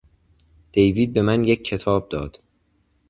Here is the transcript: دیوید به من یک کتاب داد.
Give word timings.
دیوید 0.71 1.13
به 1.13 1.21
من 1.21 1.43
یک 1.43 1.63
کتاب 1.63 2.09
داد. 2.09 2.39